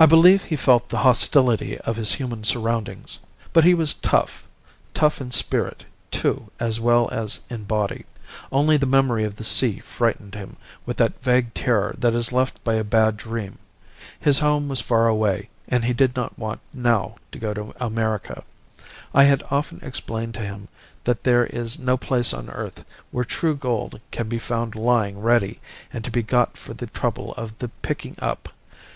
[0.00, 3.20] "I believe he felt the hostility of his human surroundings.
[3.52, 4.44] But he was tough
[4.92, 8.06] tough in spirit, too, as well as in body.
[8.50, 12.64] Only the memory of the sea frightened him, with that vague terror that is left
[12.64, 13.58] by a bad dream.
[14.18, 18.42] His home was far away; and he did not want now to go to America.
[19.14, 20.66] I had often explained to him
[21.04, 25.60] that there is no place on earth where true gold can be found lying ready
[25.92, 28.48] and to be got for the trouble of the picking up.